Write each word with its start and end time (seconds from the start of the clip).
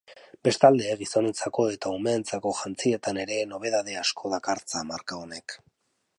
Bestalde, 0.47 0.95
gizonentzako 1.01 1.65
eta 1.73 1.91
umeentzako 1.97 2.55
jantzietan 2.63 3.21
ere 3.25 3.39
nobedade 3.53 4.01
asko 4.05 4.35
dakartza 4.37 4.85
marka 4.95 5.23
honek. 5.27 5.61